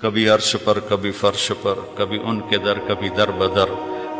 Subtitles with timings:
[0.00, 3.64] کبھی عرش پر، کبھی فرش پر، کبھی ان کے در، کبھی در بدر۔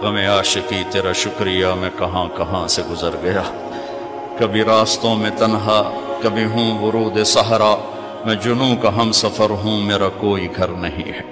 [0.03, 3.43] غم عاشقی، تیرا شکریہ میں کہاں کہاں سے گزر گیا؟
[4.39, 5.91] کبھی راستوں میں تنہا،
[6.23, 7.77] کبھی ہوں ورود صحرا۔
[8.25, 11.23] میں جنوں کا ہم سفر ہوں، میرا کوئی گھر نہیں ہے۔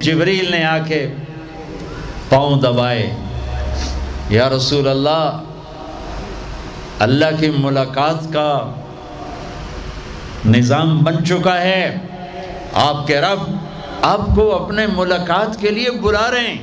[0.00, 1.12] جبریل نے آ کے
[2.28, 3.14] پاؤں دبائے،
[4.30, 5.42] یا رسول اللہ
[6.98, 8.72] اللہ کی ملاقات کا
[10.46, 11.98] نظام بن چکا ہے۔
[12.74, 13.38] آپ کے رب
[14.02, 16.58] آپ کو اپنے ملاقات کے لیے بلا رہے ہیں۔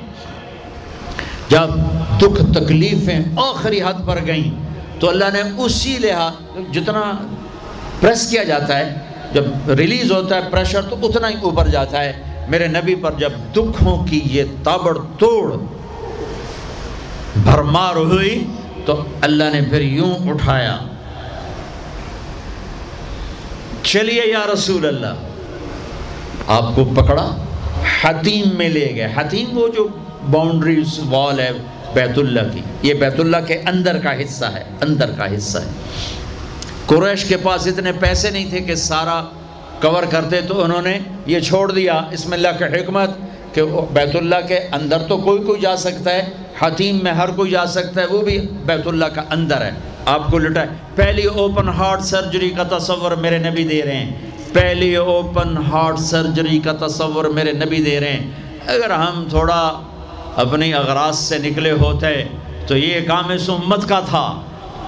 [1.49, 1.69] جب
[2.17, 4.51] دکھ تکلیفیں آخری حد پر گئیں
[4.99, 7.11] تو اللہ نے اسی لحاظ جتنا
[7.99, 8.95] پریس کیا جاتا ہے،
[9.33, 12.13] جب ریلیز ہوتا ہے پریشر تو اتنا ہی اوپر جاتا ہے۔
[12.49, 15.55] میرے نبی پر جب دکھوں کی یہ تابڑ توڑ
[17.35, 18.45] بھرمار ہوئی
[18.85, 20.77] تو اللہ نے پھر یوں اٹھایا۔
[23.83, 25.13] چلیے یا رسول اللہ،
[26.47, 27.35] آپ کو پکڑا،
[28.01, 29.87] حتیم میں لے گئے۔ حتیم وہ جو
[30.31, 31.51] باؤنڈری وال ہے
[31.93, 35.71] بیت اللہ کی، یہ بیت اللہ کے اندر کا حصہ ہے، اندر کا حصہ ہے۔
[36.85, 39.23] قریش کے پاس اتنے پیسے نہیں تھے کہ سارا
[39.81, 43.09] کور کرتے تو انہوں نے یہ چھوڑ دیا۔ اس میں اللہ کی حکمت
[43.55, 43.61] کہ
[43.93, 47.65] بیت اللہ کے اندر تو کوئی کوئی جا سکتا ہے، حتیم میں ہر کوئی جا
[47.65, 49.71] سکتا ہے، وہ بھی بیت اللہ کا اندر ہے۔
[50.05, 54.11] آپ کو لٹائے پہلی اوپن ہارٹ سرجری کا تصور میرے نبی دے رہے ہیں۔
[54.53, 58.31] پہلی اوپن ہارٹ سرجری کا تصور میرے نبی دے رہے ہیں۔
[58.67, 59.81] اگر ہم تھوڑا
[60.35, 62.23] اپنی اغراض سے نکلے ہوتے،
[62.67, 64.41] تو یہ کام اس امت کا تھا۔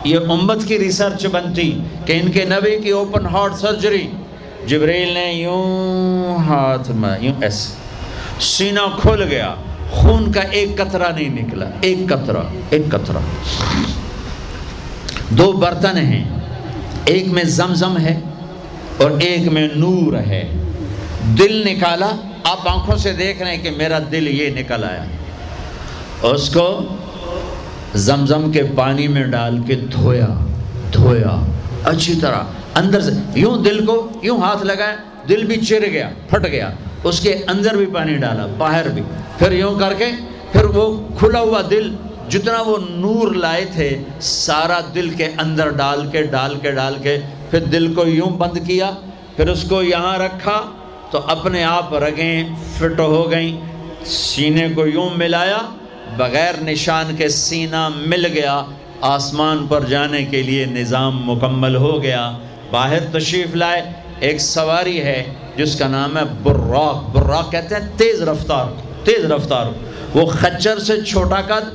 [0.04, 4.08] یہ امت کی ریسرچ بنتی کہ ان کے نبی کی اوپن ہارٹ سرجری
[4.68, 7.87] جبریل نے یوں ہاتھ میں، یوں ایسے
[8.40, 9.56] سینہ کھل گیا،
[9.92, 13.18] خون کا ایک قطرہ نہیں نکلا۔ ایک قطرہ ایک قطرہ۔
[15.30, 16.24] دو برتن ہیں،
[17.06, 18.20] ایک میں زمزم ہے
[18.98, 20.52] اور ایک میں نور ہے۔
[21.40, 22.12] دل نکالا،
[22.44, 25.04] آپ آنکھوں سے دیکھ رہے ہیں کہ میرا دل یہ نکل آیا۔
[26.22, 26.82] اس کو
[27.96, 30.28] زمزم کے پانی میں ڈال کے دھویا
[30.94, 31.46] دھویا۔
[31.84, 32.42] اچھی طرح،
[32.76, 34.96] اندر سے یوں دل کو یوں ہاتھ لگایا
[35.30, 36.70] دل بھی چر گیا، پھٹ گیا۔
[37.04, 39.02] اس کے اندر بھی پانی ڈالا، باہر بھی۔
[39.38, 40.06] پھر یوں کر کے،
[40.52, 41.96] پھر وہ کھلا ہوا دل،
[42.30, 47.18] جتنا وہ نور لائے تھے، سارا دل کے اندر ڈال کے ڈال کے ڈال کے،
[47.50, 48.92] پھر دل کو یوں بند کیا،
[49.36, 50.62] پھر اس کو یہاں رکھا،
[51.12, 52.44] تو اپنے آپ رگیں
[52.78, 53.58] فٹ ہو گئیں،
[54.06, 55.58] سینے کو یوں ملایا،
[56.18, 58.62] بغیر نشان کے سینہ مل گیا،
[59.02, 62.32] آسمان پر جانے کے لیے نظام مکمل ہو گیا،
[62.72, 63.82] باہر تشریف لائے
[64.20, 65.24] ایک سواری ہے
[65.58, 68.66] جس کا نام ہے براق۔ براق کہتے ہیں تیز رفتار
[69.06, 69.66] تیز رفتار۔
[70.14, 71.66] وہ خچر سے چھوٹا قد،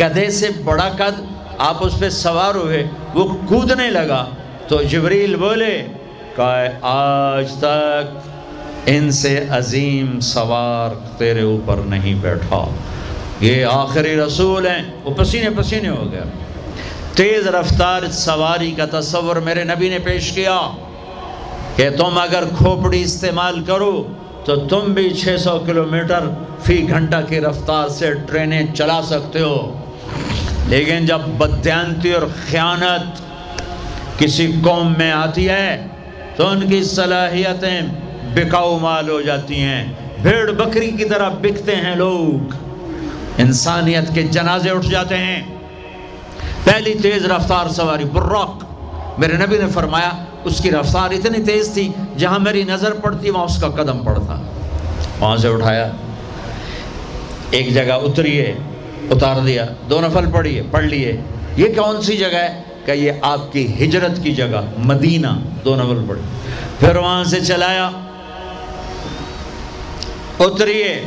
[0.00, 1.20] گدھے سے بڑا قد،
[1.58, 4.26] آپ اس پہ سوار ہوئے، وہ کودنے لگا۔
[4.68, 5.82] تو جبریل بولے
[6.36, 8.28] کہ آج تک
[8.86, 12.68] ان سے عظیم سوار تیرے اوپر نہیں بیٹھا۔
[13.40, 16.22] یہ آخری رسول ہیں۔ وہ پسینے پسینے ہو گیا
[17.14, 20.60] تیز رفتار سواری کا تصور میرے نبی نے پیش کیا۔
[21.80, 24.06] کہ تم اگر کھوپڑی استعمال کرو
[24.44, 26.20] تو تم بھی چھ سو کلومیٹر
[26.62, 29.78] فی گھنٹہ کی رفتار سے ٹرینیں چلا سکتے ہو۔
[30.66, 33.22] لیکن جب بدیانتی اور خیانت
[34.18, 35.86] کسی قوم میں آتی ہے
[36.36, 37.80] تو ان کی صلاحیتیں
[38.34, 39.92] بکاؤ مال ہو جاتی ہیں۔
[40.22, 42.54] بھیڑ بکری کی طرح بکتے ہیں لوگ۔
[43.38, 45.42] انسانیت کے جنازے اٹھ جاتے ہیں۔
[46.64, 48.64] پہلی تیز رفتار سواری براق
[49.18, 50.10] میرے نبی نے فرمایا
[50.44, 54.42] اس کی رفتار اتنی تیز تھی، جہاں میری نظر پڑتی وہاں اس کا قدم پڑتا۔
[55.20, 55.90] وہاں سے اٹھایا،
[57.50, 58.54] ایک جگہ اتریے
[59.10, 61.16] اتار دیا، دو نفل پڑھیے پڑھ لیے۔
[61.56, 65.26] یہ کون سی جگہ ہے؟ کہ یہ آپ کی ہجرت کی جگہ، مدینہ،
[65.64, 66.22] دو نفل پڑھی
[66.78, 67.90] پھر وہاں سے چلایا
[70.38, 71.02] اتریے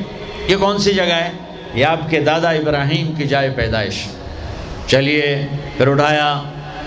[0.48, 1.32] یہ کون سی جگہ ہے؟
[1.74, 4.08] یہ آپ کے دادا ابراہیم کی جائے پیدائش۔
[4.88, 5.46] چلیے،
[5.78, 6.42] پھر اٹھایا۔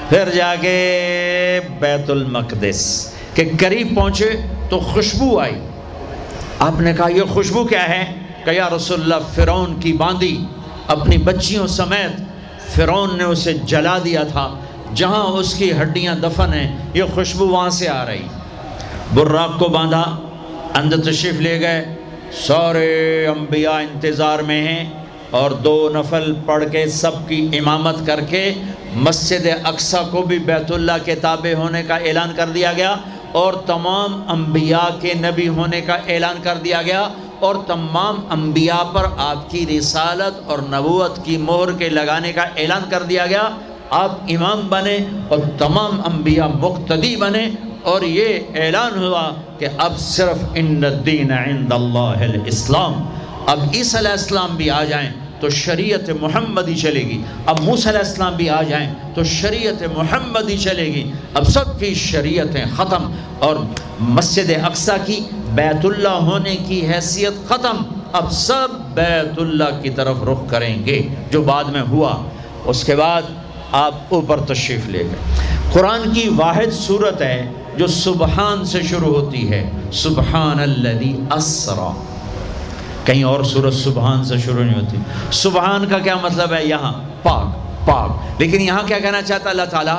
[0.09, 4.31] پھر جا کے بیت المقدس، کہ قریب پہنچے
[4.71, 5.54] تو خوشبو آئی۔
[6.59, 8.15] آپ نے کہا، یہ خوشبو کیا ہے؟
[8.45, 10.45] کہ یا رسول اللہ، فرعون کی باندی
[10.86, 12.21] اپنی بچیوں سمیت
[12.75, 14.59] فرعون نے اسے جلا دیا تھا۔
[14.95, 18.22] جہاں اس کی ہڈیاں دفن ہیں، یہ خوشبو وہاں سے آ رہی۔
[19.15, 20.16] براق کو باندھا،
[20.75, 21.84] اندر تشریف لے گئے۔
[22.33, 28.55] سارے انبیاء انتظار میں ہیں۔ اور دو نفل پڑھ کے سب کی امامت کر کے
[28.95, 32.97] مسجد اقصہ کو بھی بیت اللہ کے تابع ہونے کا اعلان کر دیا گیا
[33.33, 37.09] اور تمام انبیاء کے نبی ہونے کا اعلان کر دیا گیا
[37.41, 42.83] اور تمام انبیاء پر آپ کی رسالت اور نبوت کی مہر کے لگانے کا اعلان
[42.91, 43.49] کر دیا گیا۔
[43.91, 44.99] آپ امام بنے
[45.29, 47.49] اور تمام انبیاء مقتدی بنے
[47.83, 52.93] اور یہ اعلان ہوا کہ اب صرف ان الدین عند اللہ الاسلام۔
[53.47, 55.10] اب عیسی علیہ السلام بھی آ جائیں
[55.41, 60.59] تو شریعت محمدی چلے گی۔ اب موسیٰ علیہ السلام بھی آ جائیں تو شریعت محمدی
[60.59, 63.57] چلے گی۔ اب سب کی شریعتیں ختم اور
[64.01, 65.21] مسجد اقصہ کی
[65.54, 67.77] بیت اللہ ہونے کی حیثیت ختم۔
[68.13, 72.16] اب سب بیت اللہ کی طرف رخ کریں گے، جو بعد میں ہوا۔
[72.65, 73.22] اس کے بعد
[73.72, 79.51] آپ اوپر تشریف لے گئے قرآن کی واحد صورت ہے جو سبحان سے شروع ہوتی
[79.51, 81.93] ہے۔ سبحان الذي اسرا۔
[83.07, 84.97] کہیں اور سورت سبحان سے شروع نہیں ہوتی۔
[85.33, 86.93] سبحان کا کیا مطلب ہے؟ یہاں۔
[87.23, 89.97] پاک پاک۔ لیکن یہاں کیا کہنا چاہتا اللہ تعالیٰ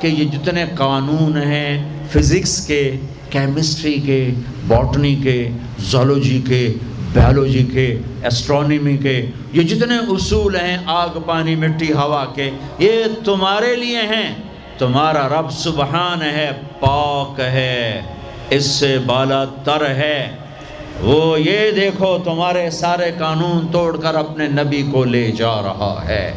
[0.00, 2.96] کہ یہ جتنے قانون ہیں فزکس کے،
[3.30, 4.30] کیمسٹری کے،
[4.66, 5.48] باٹنی کے،
[5.78, 6.74] زولوجی کے،
[7.12, 12.90] بیولوجی کے ایسٹرونمی کے، یہ جتنے اصول ہیں، آگ، پانی، مٹی، ہوا کے، یہ
[13.24, 14.34] تمہارے لیے ہیں۔
[14.78, 18.00] تمہارا رب سبحان ہے، پاک ہے،
[18.50, 20.36] اس سے بالا تر ہے۔
[21.02, 26.32] وہ یہ دیکھو تمہارے سارے قانون توڑ کر اپنے نبی کو لے جا رہا ہے۔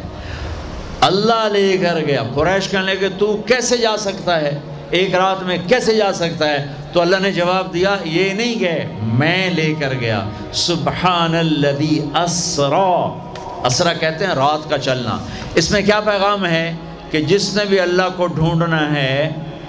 [1.00, 4.58] اللہ لے کر گیا۔ قریش کہنے لگے، تو کیسے جا سکتا ہے؟
[4.90, 8.86] ایک رات میں کیسے جا سکتا ہے؟ تو اللہ نے جواب دیا، یہ نہیں گئے
[9.02, 13.18] میں لے کر گیا۔ سبحان الذي اسرا۔
[13.64, 15.18] اسرا کہتے ہیں رات کا چلنا۔
[15.54, 16.74] اس میں کیا پیغام ہے
[17.10, 19.28] کہ جس نے بھی اللہ کو ڈھونڈنا ہے،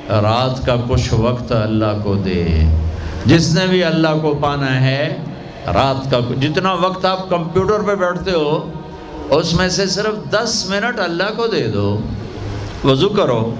[0.09, 2.45] رات کا کچھ وقت اللہ کو دے۔
[3.25, 5.17] جس نے بھی اللہ کو پانا ہے،
[5.73, 8.71] رات کا جتنا وقت آپ کمپیوٹر پہ بیٹھتے ہو،
[9.29, 11.97] اس میں سے صرف دس منٹ اللہ کو دے دو۔
[12.83, 13.55] وضو کرو،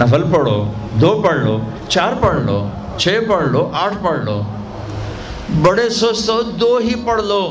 [0.00, 0.64] نفل پڑھو،
[1.00, 1.58] دو پڑھ لو،
[1.88, 2.66] چار پڑھ لو،
[2.98, 4.42] چھ پڑھ لو، آٹھ پڑھ لو۔
[5.62, 7.42] بڑے سوچ ہو، دو ہی پڑھ لو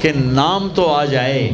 [0.00, 1.50] کہ نام تو آ جائے،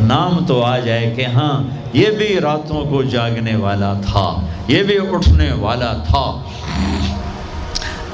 [0.00, 1.62] نام تو آ جائے کہ ہاں
[1.92, 6.24] یہ بھی راتوں کو جاگنے والا تھا، یہ بھی اٹھنے والا تھا۔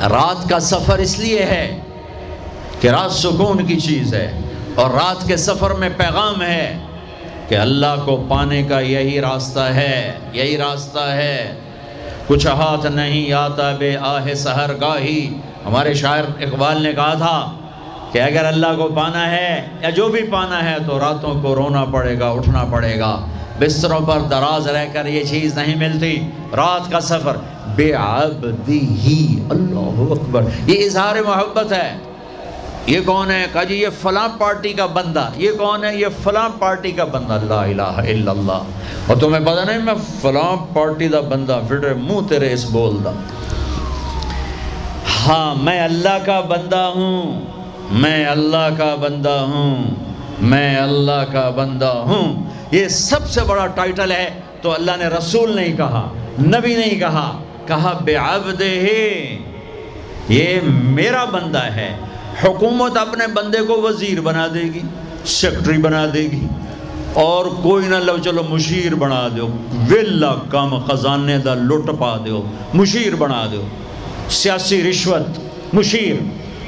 [0.01, 1.81] رات کا سفر اس لیے ہے
[2.81, 4.41] کہ رات سکون کی چیز ہے
[4.75, 6.79] اور رات کے سفر میں پیغام ہے
[7.49, 11.55] کہ اللہ کو پانے کا یہی راستہ ہے، یہی راستہ ہے۔
[12.27, 15.35] کچھ ہاتھ نہیں آتا بے آہ سہر گاہی۔
[15.67, 17.53] ہمارے شاعر اقبال نے کہا تھا
[18.13, 21.85] کہ اگر اللہ کو پانا ہے یا جو بھی پانا ہے تو راتوں کو رونا
[21.85, 23.27] پڑے گا، اٹھنا پڑے گا۔
[23.59, 26.21] بستروں پر دراز رہ کر یہ چیز نہیں ملتی۔
[26.57, 27.37] رات کا سفر،
[27.75, 27.93] بے
[28.69, 31.97] ہی، اللہ اکبر۔ یہ اظہار محبت ہے۔
[32.87, 36.49] یہ کون ہے؟ کہا جی یہ فلاں پارٹی کا بندہ۔ یہ کون ہے؟ یہ فلاں
[36.59, 38.63] پارٹی کا بندہ۔ لا الہ الا اللہ۔
[39.07, 43.11] اور تمہیں پتہ نہیں، میں فلاں پارٹی دا بندہ، پھر منہ تیرے اس بول دا۔
[45.27, 47.41] ہاں میں اللہ کا بندہ ہوں۔
[47.91, 49.85] میں اللہ کا بندہ ہوں۔
[50.41, 55.57] میں اللہ کا بندہ ہوں۔ یہ سب سے بڑا ٹائٹل ہے تو اللہ نے رسول
[55.57, 58.63] نہیں کہا، نبی نہیں کہا کہا بے عبد
[60.29, 61.97] یہ میرا بندہ ہے۔
[62.45, 64.81] حکومت اپنے بندے کو وزیر بنا دے گی
[65.25, 66.47] سیکٹری بنا دے گی۔
[67.13, 69.49] اور کوئی نہ لو، چلو مشیر بنا دو
[69.89, 72.43] ویلا کم خزانے دا لٹ پا دیو
[72.75, 73.63] مشیر بنا دیو
[74.31, 75.41] سیاسی رشوت،
[75.75, 76.17] مشیر۔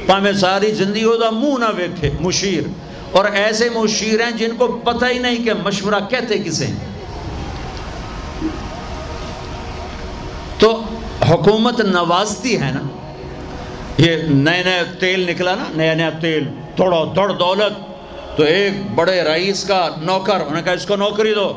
[0.06, 2.62] پامے ساری زندگی دا منہ نہ ویکھے، مشیر۔
[3.12, 6.66] اور ایسے مشیر ہیں جن کو پتہ ہی نہیں کہ مشورہ کہتے کسے
[10.58, 10.70] تو
[11.30, 12.80] حکومت نوازتی ہے نا،
[13.98, 19.20] یہ نئے نئے تیل نکلا نا نیا نیا تیل، تھوڑا دوڑ دولت، تو ایک بڑے
[19.24, 21.52] رئیس کا نوکر، انہوں نے کہا اس کو نوکری دو،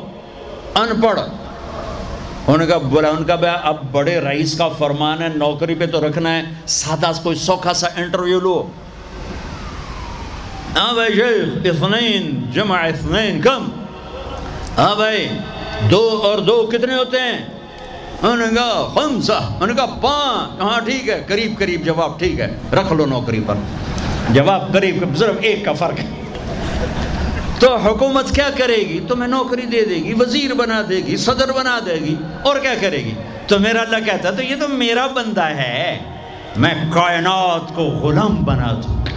[0.74, 5.28] ان پڑھ۔ انہوں نے کہا، بولا ان کا بھائی، اب بڑے رئیس کا فرمان ہے،
[5.34, 8.62] نوکری پہ تو رکھنا ہے، سادہ کوئی سوکھا سا انٹرویو لو۔
[10.76, 13.68] ہاں بھائی شیخ، اثنین، جمع اثنین، کم۔
[14.78, 15.28] ہاں بھائی،
[15.90, 17.46] دو اور دو کتنے ہوتے ہیں؟
[18.22, 22.40] انہوں نے کہا، خمسہ۔ انہوں نے کہا، پانچ۔ ہاں ٹھیک ہے۔ قریب قریب، جواب ٹھیک
[22.40, 23.54] ہے۔ رکھ لو نوکری پر۔
[24.30, 26.06] جواب قریب، صرف ایک کا فرق ہے۔
[27.58, 31.52] تو حکومت کیا کرے گی؟ تمہیں نوکری دے دے گی، وزیر بنا دے گی، صدر
[31.52, 33.14] بنا دے گی، اور کیا کرے گی؟
[33.46, 35.98] تو میرا اللہ کہتا ہے، تو یہ تو میرا بندہ ہے۔
[36.56, 39.13] میں کائنات کو غلام بنا دوں۔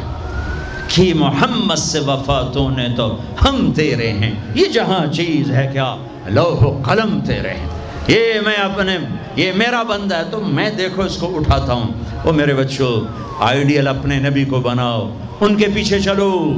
[0.98, 5.96] کی محمد سے وفاتوں نے تو ہم تیرے ہیں۔ یہ جہاں چیز ہے کیا؟
[6.28, 7.68] لوہ قلم تیرے ہیں۔
[8.08, 8.98] یہ میں اپنے،
[9.36, 11.92] یہ میرا بندہ ہے، تو میں دیکھو اس کو اٹھاتا ہوں۔
[12.24, 13.02] وہ میرے بچوں،
[13.40, 15.10] آئیڈیل اپنے نبی کو بناؤ۔
[15.42, 16.54] ان کے پیچھے چلو۔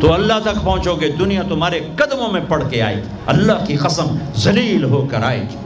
[0.00, 3.76] تو اللہ تک پہنچو گے دنیا تمہارے قدموں میں پڑھ کے آئے۔ گی اللہ کی
[3.76, 5.56] قسم ذلیل ہو کر آئے۔ گی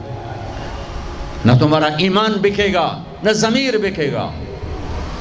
[1.45, 4.31] نہ تمہارا ایمان بکے گا، نہ ضمیر بکے گا۔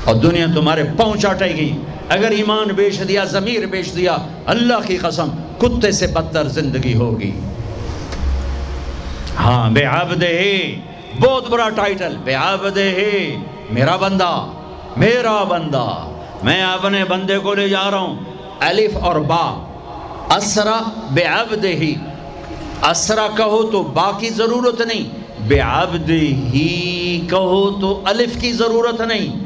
[0.05, 1.77] اور دنیا تمہارے پہنچ آٹے گی
[2.09, 4.17] اگر ایمان بیچ دیا، ضمیر بیچ دیا،
[4.47, 5.29] اللہ کی قسم،
[5.59, 7.33] کتے سے بدتر زندگی ہوگی۔
[9.39, 10.81] ہاں بے عبد ہی
[11.21, 13.37] بہت بڑا ٹائٹل، بے عبد ہی
[13.71, 14.47] میرا بندہ
[14.97, 16.07] میرا بندہ۔
[16.43, 18.17] میں اپنے بندے کو لے جا رہا ہوں۔
[18.61, 19.67] الف اور با۔
[20.37, 20.81] اسرا،
[21.11, 21.95] بے عبد ہی۔
[22.83, 25.09] اسرا کہو تو با کی ضرورت نہیں۔
[25.49, 29.40] بے عبد ہی کہو تو الف کی ضرورت نہیں۔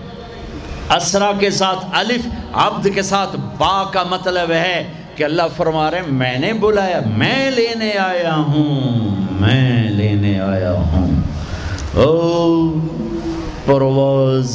[0.91, 5.99] اسرا کے ساتھ الف، عبد کے ساتھ با کا مطلب ہے کہ اللہ فرما رہے
[5.99, 11.11] ہیں، میں نے بلایا، میں لینے آیا ہوں، میں لینے آیا ہوں۔
[11.95, 12.71] او
[13.65, 14.51] پرواز،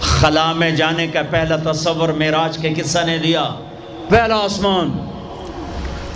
[0.00, 3.48] خلا میں جانے کا پہلا تصور معراج کے قصہ نے دیا۔
[4.08, 4.90] پہلا آسمان،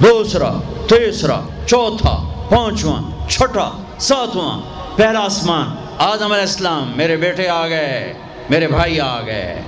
[0.03, 0.53] دوسرا،
[0.89, 2.17] تیسرا، چوتھا،
[2.49, 4.61] پانچواں، چھٹا، ساتواں۔
[4.97, 8.15] پہلا آسمان، آدم علیہ السلام، میرے بیٹے آ گئے۔
[8.51, 9.63] میرے بھائی آ گئے،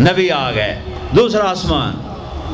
[0.00, 0.78] نبی آ گئے۔
[1.16, 1.94] دوسرا آسمان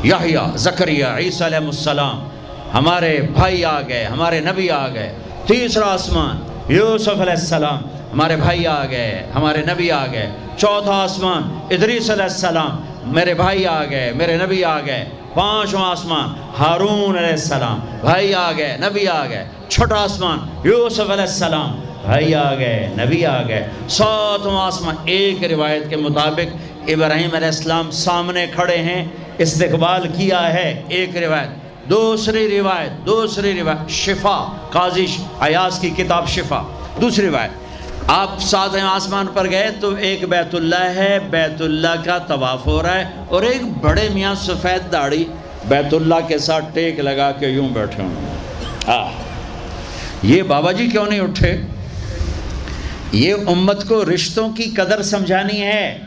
[0.06, 2.28] یحییٰ زکریہ، عیسیٰ علیہ السلام۔
[2.74, 5.16] ہمارے بھائی آ گئے، ہمارے نبی آ گئے۔
[5.46, 6.38] تیسرا آسمان،
[6.72, 7.78] یوسف علیہ السلام۔
[8.12, 13.66] ہمارے بھائی آ گئے، ہمارے نبی آ گئے۔ چوتھا آسمان، ادریس علیہ السلام۔ میرے بھائی
[13.66, 15.04] آ گئے، میرے نبی آ گئے۔
[15.34, 16.28] پانچواں آسمان،
[16.58, 22.34] ہارون علیہ السلام۔ بھائی آ گئے، نبی آ گئے۔ چھٹا آسمان، یوسف علیہ السلام۔ بھائی
[22.34, 26.56] آ گئے، نبی آ گئے۔ ساتواں آسمان، ایک روایت کے مطابق
[26.88, 29.04] ابراہیم علیہ السلام سامنے کھڑے ہیں،
[29.38, 34.38] استقبال کیا ہے، ایک روایت۔ دوسری روایت دوسری روایت، شفا،
[34.70, 35.06] قاضی
[35.40, 36.62] ایاز کی کتاب شفا۔
[37.00, 37.50] دوسری روایت۔
[38.06, 42.82] آپ ساتھ آسمان پر گئے تو ایک بیت اللہ ہے، بیت اللہ کا طواف ہو
[42.82, 45.24] رہا ہے اور ایک بڑے میاں سفید داڑھی
[45.68, 49.10] بیت اللہ کے ساتھ ٹیک لگا کے یوں بیٹھے ہوں
[50.22, 51.56] یہ بابا جی کیوں نہیں اٹھے؟
[53.14, 55.98] یہ امت کو رشتوں کی قدر سمجھانی ہے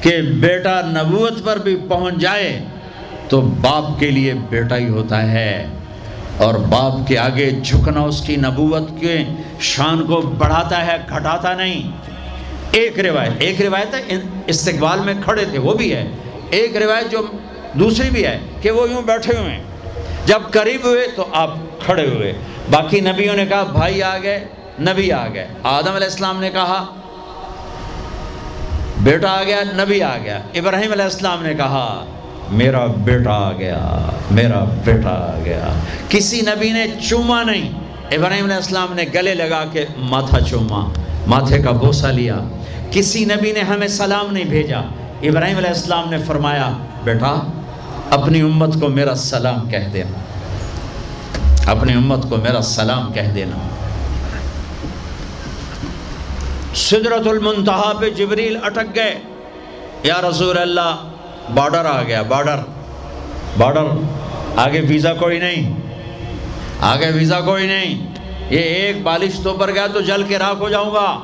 [0.00, 2.64] کہ بیٹا نبوت پر بھی پہنچ جائے
[3.28, 5.66] تو باپ کے لیے بیٹا ہی ہوتا ہے
[6.36, 9.18] اور باپ کے آگے جھکنا اس کی نبوت کے
[9.60, 11.90] شان کو بڑھاتا ہے، گھٹاتا نہیں۔
[12.70, 16.08] ایک روایت ایک روایت ہے استقبال میں کھڑے تھے، وہ بھی ہے۔
[16.50, 17.26] ایک روایت جو
[17.72, 19.62] دوسری بھی ہے کہ وہ یوں بیٹھے ہوئے ہیں۔
[20.26, 22.32] جب قریب ہوئے تو آپ کھڑے ہوئے۔
[22.70, 24.44] باقی نبیوں نے کہا، بھائی آ گئے۔
[24.80, 26.84] نبی آ گئے۔ آدم علیہ السلام نے کہا،
[29.00, 32.04] بیٹا آ گیا، نبی آ گیا۔ ابراہیم علیہ السلام نے کہا،
[32.50, 35.68] میرا بیٹا آ گیا، میرا بیٹا آ گیا۔
[36.08, 37.70] کسی نبی نے چوما نہیں۔
[38.10, 40.92] ابراہیم علیہ السلام نے گلے لگا کے ماتھا چوما،
[41.26, 42.38] ماتھے کا بوسا لیا۔
[42.90, 44.80] کسی نبی نے ہمیں سلام نہیں بھیجا۔
[45.22, 46.72] ابراہیم علیہ السلام نے فرمایا،
[47.04, 47.50] بیٹا،
[48.10, 50.18] اپنی امت کو میرا سلام کہہ دینا۔
[51.70, 53.73] اپنی امت کو میرا سلام کہہ دینا۔
[56.74, 59.18] صدرت المنتہا پہ جبریل اٹک گئے۔
[60.02, 60.96] یا رسول اللہ،
[61.54, 62.56] بارڈر آ گیا، بارڈر۔
[63.58, 63.84] بارڈر۔
[64.56, 65.72] آگے ویزا کوئی نہیں۔
[66.80, 68.06] آگے ویزا کوئی نہیں۔
[68.50, 71.20] یہ ایک بالش تو پر گیا تو جل کے راک ہو جاؤں گا۔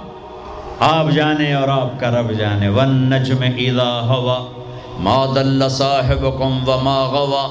[0.80, 4.46] آپ جانے اور آپ کا رب جانے۔ ون نجم اذا ہوا۔
[4.98, 7.48] ما دل صاحبکم وما غوا۔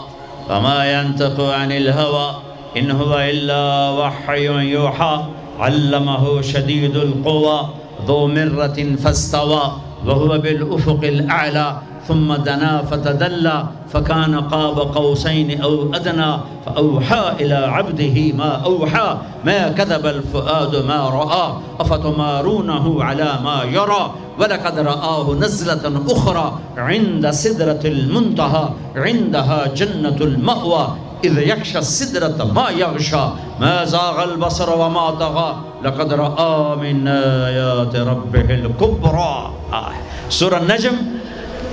[0.50, 2.40] وما ينتق عن الهوا۔
[2.74, 5.28] ان هو الا وحی یوحا
[5.60, 7.62] علمه شدید القوا
[8.08, 9.66] ذو مرت فاستوا
[10.06, 11.76] وهو بالأفق الأعلى
[12.08, 20.06] ثم دنا فتدلى فكان قاب قوسين أو أدنى فأوحى إلى عبده ما أوحى ما كذب
[20.06, 29.68] الفؤاد ما رأى أفتمارونه على ما يرى ولقد رآه نزلة أخرى عند سدرة المنتهى عندها
[29.76, 30.88] جنة المأوى
[31.24, 33.26] إذ يخشى السدرة ما يغشى
[33.60, 35.56] ما زاغ البصر وما طغى.
[35.84, 39.52] لقد رأى من آيات ربه الكبرى.
[39.74, 39.92] آه.
[40.30, 40.96] سورة النجم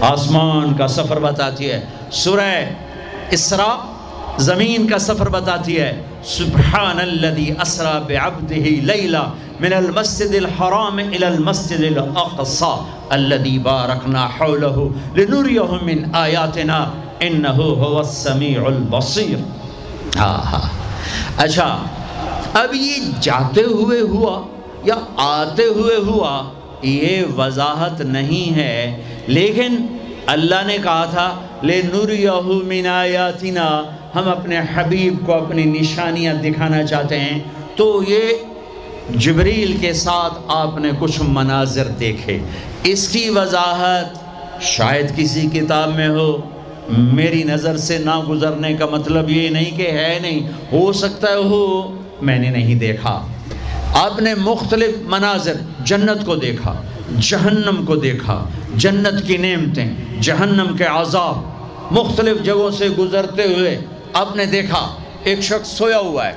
[0.01, 1.81] آسمان کا سفر بتاتی ہے.
[2.11, 2.51] سورہ
[3.31, 3.71] اسرا
[4.39, 5.93] زمین کا سفر بتاتی ہے.
[6.23, 9.25] سبحان الذي اسرا بعبده ليلا
[9.61, 12.75] من المسجد الحرام الى المسجد الاقصى
[13.13, 16.79] الذي باركنا حوله لنريه من آياتنا
[17.23, 19.39] انه هو السميع البصير.
[20.17, 20.67] ہاں ہاں
[21.37, 21.69] اچھا
[22.55, 24.43] اب یہ جاتے ہوئے ہوا
[24.85, 26.45] یا آتے ہوئے ہوا،
[26.83, 29.87] یہ وضاحت نہیں ہے۔ لیکن
[30.27, 32.09] اللہ نے کہا تھا لے نور
[32.65, 33.83] من آیاتنا،
[34.15, 37.39] ہم اپنے حبیب کو اپنی نشانیاں دکھانا چاہتے ہیں۔
[37.77, 38.21] تو یہ
[39.17, 42.39] جبریل کے ساتھ آپ نے کچھ مناظر دیکھے۔
[42.83, 44.27] اس کی وضاحت
[44.63, 46.37] شاید کسی کتاب میں ہو۔
[46.89, 51.37] میری نظر سے نہ گزرنے کا مطلب یہ نہیں کہ ہے نہیں، ہو سکتا ہے
[51.37, 53.27] ہو۔ میں نے نہیں دیکھا۔
[53.95, 56.83] آپ نے مختلف مناظر جنت کو دیکھا،
[57.21, 58.45] جہنم کو دیکھا،
[58.75, 61.35] جنت کی نعمتیں، جہنم کے عذاب
[61.91, 63.79] مختلف جگہوں سے گزرتے ہوئے
[64.13, 66.33] آپ نے دیکھا۔ ایک شخص سویا ہوا ہے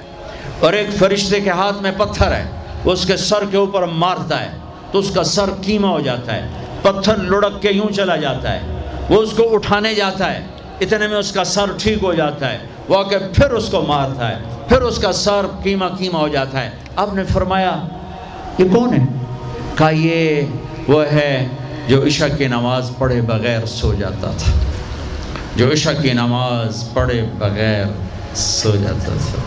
[0.60, 2.44] اور ایک فرشتے کے ہاتھ میں پتھر ہے۔
[2.84, 4.52] وہ اس کے سر کے اوپر مارتا ہے
[4.92, 6.48] تو اس کا سر کیما ہو جاتا ہے۔
[6.82, 8.60] پتھر لڑک کے یوں چلا جاتا ہے۔
[9.10, 10.46] وہ اس کو اٹھانے جاتا ہے۔
[10.82, 12.58] اتنے میں اس کا سر ٹھیک ہو جاتا ہے۔
[12.90, 14.36] وہ آ کے پھر اس کو مارتا ہے،
[14.68, 17.82] پھر اس کا سر کیما کیما ہو جاتا ہے۔ آپ نے فرمایا،
[18.58, 19.06] یہ کون ہے؟
[19.76, 20.42] کہا، یہ
[20.88, 21.48] وہ ہے
[21.88, 24.52] جو عشاء کی نماز پڑھے بغیر سو جاتا تھا۔
[25.56, 27.86] جو عشاء کی نماز پڑھے بغیر
[28.36, 29.42] سو جاتا تھا۔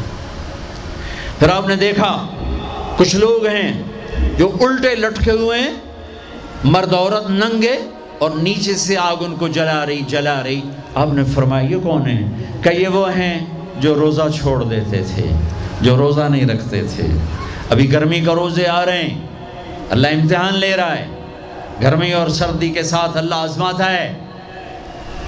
[1.39, 2.27] پھر آپ نے دیکھا،
[2.97, 3.83] کچھ لوگ ہیں
[4.39, 5.73] جو الٹے لٹکے ہوئے ہیں،
[6.65, 7.77] مرد عورت ننگے
[8.23, 10.61] اور نیچے سے آگ ان کو جلا رہی جلا رہی۔
[10.95, 12.21] آپ نے فرمایا، یہ کون ہے
[12.63, 13.47] کہ یہ وہ ہیں
[13.81, 15.27] جو روزہ چھوڑ دیتے تھے،
[15.81, 17.07] جو روزہ نہیں رکھتے تھے۔
[17.71, 19.21] ابھی گرمی کا روزے آ رہے ہیں۔
[19.91, 21.07] اللہ امتحان لے رہا ہے۔
[21.83, 24.19] گرمی اور سردی کے ساتھ اللہ آزماتا ہے۔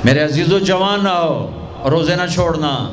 [0.04, 2.92] میرے عزیز و جوان رہو روزے نہ چھوڑنا۔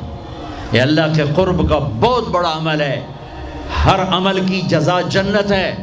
[0.72, 3.00] یہ اللہ کے قرب کا بہت بڑا عمل ہے۔
[3.84, 5.74] ہر عمل کی جزا جنت ہے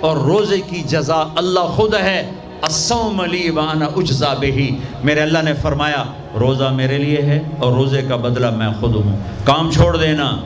[0.00, 2.30] اور روزے کی جزا اللہ خود ہے۔
[2.62, 6.04] السوم لی وانا اجزا بہی میرے اللہ نے فرمایا،
[6.40, 10.36] روزہ میرے لیے ہے اور روزے کا بدلہ میں خود ہوں۔ کام چھوڑ دینا،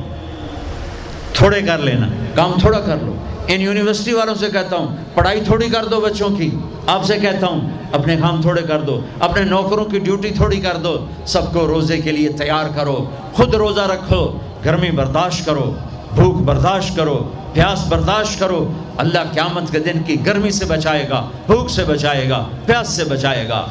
[1.33, 3.15] تھوڑے کر لینا۔ کام تھوڑا کر لو۔
[3.47, 6.51] ان یونیورسٹی والوں سے کہتا ہوں، پڑھائی تھوڑی کر دو بچوں کی۔
[6.87, 7.61] آپ سے کہتا ہوں،
[7.93, 11.99] اپنے کام تھوڑے کر دو، اپنے نوکروں کی ڈیوٹی تھوڑی کر دو۔ سب کو روزے
[11.99, 15.75] کے لیے تیار کرو۔ خود روزہ رکھو، گرمی برداشت کرو،
[16.15, 21.29] بھوک برداشت کرو۔ پیاس برداشت کرو، اللہ قیامت کے دن کی گرمی سے بچائے گا،
[21.47, 23.67] بھوک سے بچائے گا، پیاس سے بچائے گا۔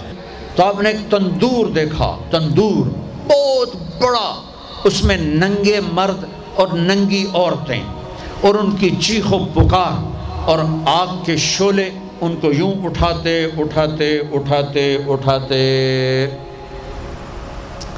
[0.55, 2.85] تو آپ نے ایک تندور دیکھا، تندور
[3.27, 4.41] بہت بڑا،
[4.83, 7.83] اس میں ننگے مرد اور ننگی عورتیں
[8.41, 10.11] اور ان کی چیخ و پکار
[10.45, 11.89] اور آگ کے شولے
[12.21, 15.59] ان کو یوں اٹھاتے اٹھاتے اٹھاتے اٹھاتے۔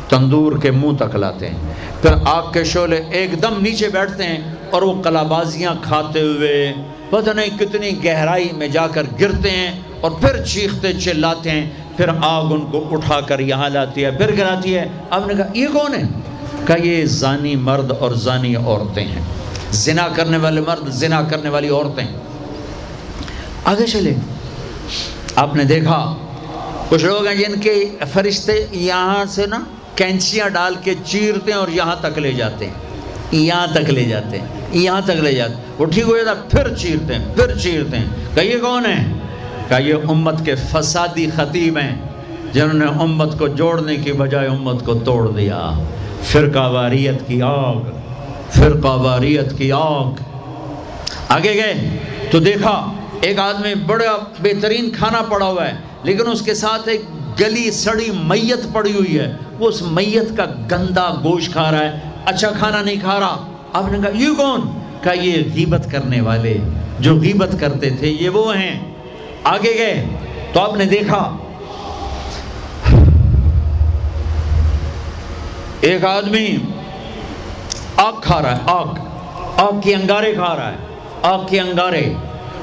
[0.10, 1.58] تندور کے منہ تک لاتے ہیں۔
[2.02, 4.38] پھر آگ کے شولے ایک دم نیچے بیٹھتے ہیں
[4.74, 6.74] اور وہ کلابازیاں کھاتے ہوئے
[7.10, 12.06] پتہ نہیں کتنی گہرائی میں جا کر گرتے ہیں اور پھر چیختے چلاتے ہیں، پھر
[12.24, 15.68] آگ ان کو اٹھا کر یہاں لاتی ہے، پھر گراتی ہے۔ آپ نے کہا، یہ
[15.74, 16.04] کون ہے؟
[16.68, 19.22] کہا، یہ زانی مرد اور زانی عورتیں ہیں۔
[19.72, 22.08] زنا کرنے والے مرد، زنا کرنے والی عورتیں۔
[23.66, 24.14] آگے چلے۔
[25.36, 26.16] آپ نے دیکھا،
[26.90, 29.60] کچھ لوگ ہیں جن کے فرشتے یہاں سے نا
[29.96, 32.74] کینچیاں ڈال کے چیرتے ہیں اور یہاں تک لے جاتے ہیں۔
[33.34, 36.76] یہاں تک لے جاتے ہیں، یہاں تک لے جاتے ہیں۔ وہ ٹھیک ہو جاتا پھر
[36.76, 39.14] چیرتے ہیں، پھر چیرتے ہیں۔ کہ یہ کون ہے
[39.68, 41.96] کہ یہ امت کے فسادی خطیب ہیں،
[42.54, 45.72] جنہوں نے امت کو جوڑنے کی بجائے امت کو توڑ دیا۔
[46.24, 47.82] فرقہ واریت کی آگ،
[48.52, 50.12] فرقہ واریت کی آگ۔
[51.28, 51.90] آگے گئے،
[52.32, 52.92] تو دیکھا
[53.22, 57.02] ایک آدمی بڑا بہترین کھانا پڑا ہوا ہے، لیکن اس کے ساتھ ایک
[57.40, 62.00] گلی سڑی میت پڑی ہوئی ہے۔ وہ اس میت کا گندا گوشت کھا رہا ہے
[62.26, 64.62] اچھا کھانا نہیں کھا رہا۔ آپ نے کہا یہ کون؟
[65.02, 66.58] کہا، یہ غیبت کرنے والے۔
[67.00, 68.80] جو غیبت کرتے تھے، یہ وہ ہیں۔
[69.44, 70.06] آگے گئے۔
[70.54, 71.38] تو آپ نے دیکھا۔
[75.82, 76.58] ایک آدمی
[77.98, 78.86] آگ کھا رہا ہے، آگ۔
[79.58, 80.76] آگ کے انگارے کھا رہا ہے۔
[81.22, 82.14] آگ کے انگارے۔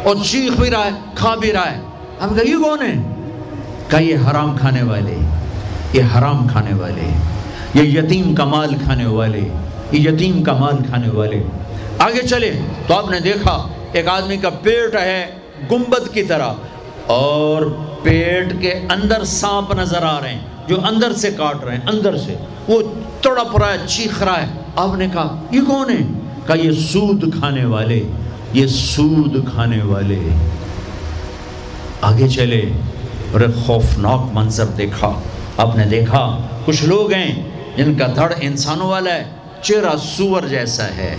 [0.05, 1.81] اور چیخ بھی رہا ہے، کھا بھی رہا ہے۔
[2.21, 2.95] ہم کہا یہ کون ہے
[3.89, 5.17] کہا، یہ حرام کھانے والے،
[5.93, 7.13] یہ حرام کھانے والے۔
[7.75, 9.49] یہ یتیم کا مال کھانے والے،
[9.93, 11.43] یہ یتیم کا مال کھانے والے۔
[11.99, 12.53] آگے چلے
[12.87, 15.27] تو آپ نے دیکھا، ایک آدمی کا پیٹ ہے
[15.71, 16.53] گنبد کی طرح
[17.07, 17.63] اور
[18.03, 22.17] پیٹ کے اندر سانپ نظر آ رہے ہیں، جو اندر سے کاٹ رہے ہیں، اندر
[22.17, 22.37] سے۔
[22.69, 22.83] وہ
[23.21, 26.07] تڑپ رہا ہے، چیخ رہا ہے۔ آپ نے کہا، یہ کون ہے؟
[26.47, 28.03] کہا، یہ سود کھانے والے،
[28.53, 30.19] یہ سود کھانے والے۔
[32.01, 32.63] آگے چلے
[33.33, 35.21] اور ایک خوفناک منظر دیکھا۔
[35.57, 37.50] آپ نے دیکھا، کچھ لوگ ہیں
[37.81, 39.25] جن کا دھڑ انسانوں والا ہے،
[39.63, 41.17] چہرہ سور جیسا ہے۔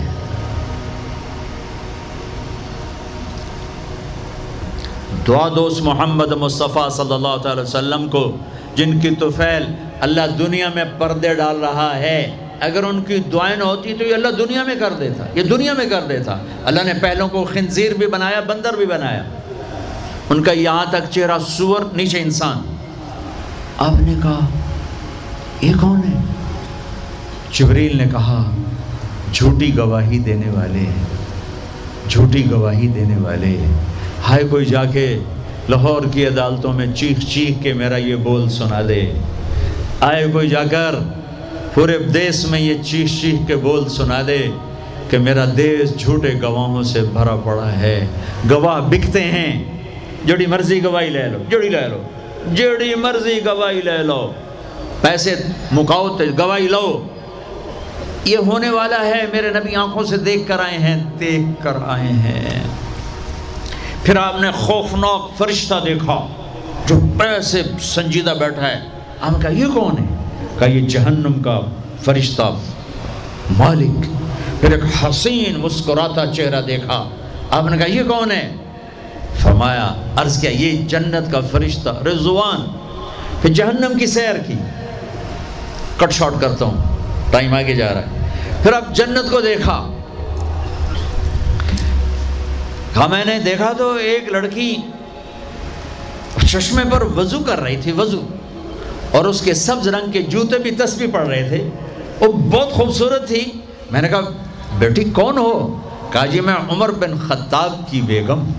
[5.28, 8.36] دعا دوست محمد مصطفیٰ صلی اللہ تعالی وسلم کو،
[8.74, 9.64] جن کی توفیل
[10.00, 14.14] اللہ دنیا میں پردے ڈال رہا ہے۔ اگر ان کی دعائیں نہ ہوتی تو یہ
[14.14, 17.94] اللہ دنیا میں کر دیتا، یہ دنیا میں کر دیتا۔ اللہ نے پہلوں کو خنزیر
[17.94, 19.22] بھی بنایا، بندر بھی بنایا۔
[20.30, 22.76] ان کا یہاں تک چہرہ سور، نیچے انسان۔
[23.78, 24.38] آپ نے کہا،
[25.60, 26.21] یہ کون ہے؟
[27.52, 28.50] جبریل نے کہا،
[29.32, 30.84] جھوٹی گواہی دینے والے
[32.08, 33.56] جھوٹی گواہی دینے والے
[34.28, 35.18] ہائے کوئی جا کے
[35.68, 39.12] لاہور کی عدالتوں میں چیخ چیخ کے میرا یہ بول سنا دے۔
[40.00, 40.94] آئے کوئی جا کر
[41.74, 44.50] پورے دیس میں یہ چیخ چیخ کے بول سنا دے
[45.10, 48.06] کہ میرا دیس جھوٹے گواہوں سے بھرا پڑا ہے۔
[48.50, 49.64] گواہ بکتے ہیں،
[50.26, 52.02] جڑی مرضی گواہی لے لو، جڑی لے لو،
[52.54, 54.32] جڑی مرضی گواہی لے لو۔
[55.00, 55.34] پیسے
[55.72, 57.08] مکاؤ گواہی لو۔
[58.24, 62.12] یہ ہونے والا ہے، میرے نبی آنکھوں سے دیکھ کر آئے ہیں، دیکھ کر آئے
[62.12, 62.62] ہیں۔
[64.02, 66.26] پھر آپ نے خوفناک فرشتہ دیکھا
[66.86, 68.80] جو ایسے سنجیدہ بیٹھا ہے۔
[69.28, 70.16] ہم کہا، یہ کون ہے؟
[70.58, 71.60] کہا، یہ جہنم کا
[72.04, 72.56] فرشتہ
[73.58, 74.06] مالک۔
[74.60, 77.08] پھر ایک حسین مسکراتا چہرہ دیکھا۔
[77.50, 78.54] آپ نے کہا، یہ کون ہے؟
[79.38, 82.66] فرمایا، عرض کیا، یہ جنت کا فرشتہ رضوان۔
[83.42, 84.54] پھر جہنم کی سیر کی۔
[85.96, 86.91] کٹ شارٹ کرتا ہوں۔
[87.32, 88.28] ٹائم آگے جا رہا ہے۔
[88.62, 89.98] پھر اب جنت کو دیکھا۔
[92.94, 94.76] کہا میں نے دیکھا تو ایک لڑکی
[96.48, 98.20] چشمے پر وضو کر رہی تھی، وضو۔
[99.10, 101.70] اور اس کے سبز رنگ کے جوتے بھی تسبیح پڑ رہے تھے۔
[102.20, 103.44] وہ بہت خوبصورت تھی۔
[103.90, 104.20] میں نے کہا،
[104.78, 105.80] بیٹی کون ہو؟
[106.12, 108.52] کہا جی میں عمر بن خطاب کی بیگم۔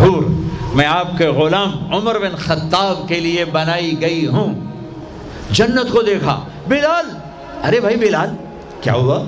[0.00, 0.24] حور،
[0.74, 4.54] میں آپ کے غلام عمر بن خطاب کے لیے بنائی گئی ہوں۔
[5.50, 7.15] جنت کو دیکھا۔ بلال
[7.64, 8.28] ارے بھائی بلال
[8.80, 9.24] کیا ہوا؟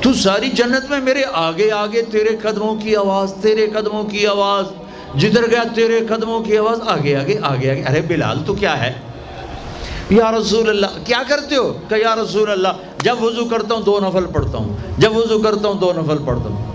[0.00, 4.66] تو ساری جنت میں میرے آگے آگے تیرے قدموں کی آواز تیرے قدموں کی آواز
[5.20, 8.92] جدھر گیا تیرے قدموں کی آواز آگے آگے آگے آگے۔ ارے بلال تو کیا ہے؟
[10.10, 12.68] یا رسول اللہ کیا کرتے ہو؟ کہ یا رسول اللہ
[13.02, 16.48] جب وضو کرتا ہوں دو نفل پڑھتا ہوں جب وضو کرتا ہوں دو نفل پڑھتا
[16.48, 16.72] ہوں۔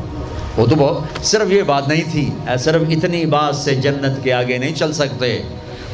[0.58, 4.58] وہ تو بہت صرف یہ بات نہیں تھی صرف اتنی بات سے جنت کے آگے
[4.58, 5.42] نہیں چل سکتے۔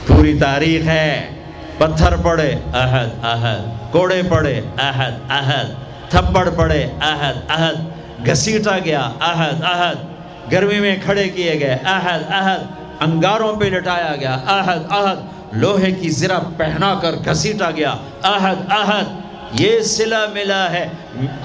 [0.08, 1.34] پوری تاریخ ہے۔
[1.80, 5.74] پتھر پڑے احد احد کوڑے پڑے احد احد
[6.12, 12.66] تھپڑ پڑے احد احد گھسیٹا گیا احد احد گرمی میں کھڑے کیے گئے احد احد
[13.00, 19.60] انگاروں پہ لٹایا گیا احد احد لوہے کی زرہ پہنا کر گھسیٹا گیا احد احد
[19.60, 20.88] یہ سلا ملا ہے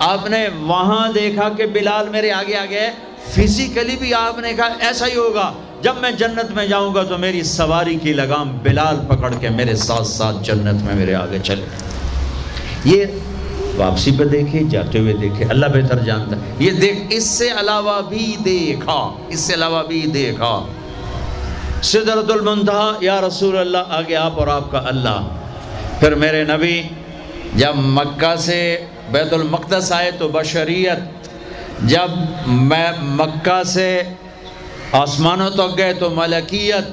[0.06, 2.88] آپ نے وہاں دیکھا کہ بلال میرے آگے آگے
[3.28, 7.18] فزیکلی بھی آپ نے کہا ایسا ہی ہوگا جب میں جنت میں جاؤں گا تو
[7.18, 11.64] میری سواری کی لگام بلال پکڑ کے میرے ساتھ ساتھ جنت میں میرے آگے چلے۔
[12.84, 13.04] یہ
[13.76, 18.00] واپسی پہ دیکھے، جاتے ہوئے دیکھے۔ اللہ بہتر جانتا ہے۔ یہ دیکھ، اس سے علاوہ
[18.08, 20.66] بھی دیکھا۔ اس سے علاوہ بھی دیکھا۔
[21.82, 25.28] صدرت المنتہا، یا رسول اللہ، آگے آپ اور آپ کا اللہ۔
[26.00, 26.82] پھر میرے نبی،
[27.54, 31.28] جب مکہ سے بیت المقدس آئے تو بشریت،
[31.82, 32.10] جب
[32.46, 34.02] میں مکہ سے
[34.92, 36.84] آسمانوں تک گئے تو ملکیت،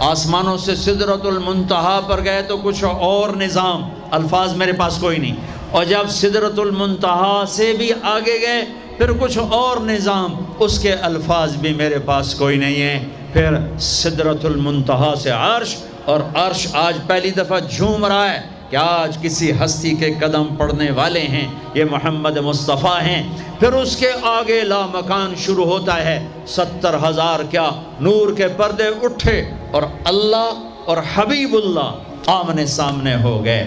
[0.00, 5.36] آسمانوں سے صدرت المنتہا پر گئے تو کچھ اور نظام، الفاظ میرے پاس کوئی نہیں۔
[5.70, 8.64] اور جب صدرت المنتہا سے بھی آگے گئے،
[8.98, 14.44] پھر کچھ اور نظام، اس کے الفاظ بھی میرے پاس کوئی نہیں ہے پھر صدرت
[14.44, 19.94] المنتہا سے عرش، اور عرش آج پہلی دفعہ جھوم رہا ہے۔ کہ آج کسی ہستی
[19.94, 23.22] کے قدم پڑنے والے ہیں، یہ محمد مصطفیٰ ہیں۔
[23.60, 28.84] پھر اس کے آگے لا مکان شروع ہوتا ہے۔ ستر ہزار کیا نور کے پردے
[29.02, 31.94] اٹھے اور اللہ اور حبیب اللہ
[32.26, 33.66] آمنے سامنے ہو گئے۔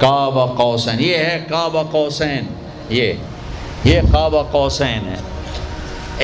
[0.00, 2.44] کعبہ قوسین، یہ ہے کعبہ قوسین۔
[2.88, 3.12] یہ
[3.84, 5.16] یہ کعبہ قوسین ہے۔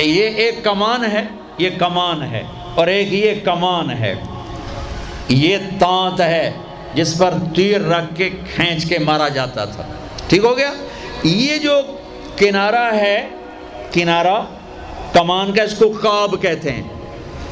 [0.01, 1.23] یہ ایک کمان ہے،
[1.57, 2.43] یہ کمان ہے
[2.75, 4.15] اور ایک یہ کمان ہے۔
[5.29, 6.51] یہ تانت ہے۔
[6.95, 9.83] جس پر تیر رکھ کے کھینچ کے مارا جاتا تھا۔
[10.27, 10.71] ٹھیک ہو گیا؟
[11.23, 11.81] یہ جو
[12.37, 13.27] کنارہ ہے،
[13.91, 14.41] کنارہ
[15.13, 16.83] کمان کا، اس کو کاب کہتے ہیں۔